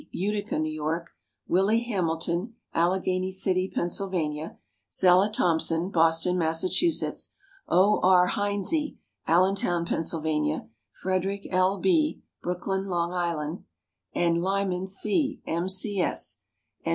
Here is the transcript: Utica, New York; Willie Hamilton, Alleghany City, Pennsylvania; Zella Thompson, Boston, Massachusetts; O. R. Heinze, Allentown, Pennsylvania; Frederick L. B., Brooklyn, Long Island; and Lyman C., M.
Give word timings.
Utica, 0.09 0.57
New 0.57 0.73
York; 0.73 1.11
Willie 1.47 1.83
Hamilton, 1.83 2.55
Alleghany 2.73 3.31
City, 3.31 3.69
Pennsylvania; 3.69 4.57
Zella 4.91 5.29
Thompson, 5.31 5.91
Boston, 5.91 6.39
Massachusetts; 6.39 7.35
O. 7.67 7.99
R. 8.01 8.25
Heinze, 8.29 8.97
Allentown, 9.27 9.85
Pennsylvania; 9.85 10.67
Frederick 10.91 11.45
L. 11.51 11.77
B., 11.77 12.23
Brooklyn, 12.41 12.87
Long 12.87 13.13
Island; 13.13 13.63
and 14.11 14.39
Lyman 14.41 14.87
C., 14.87 15.39
M. 15.45 15.67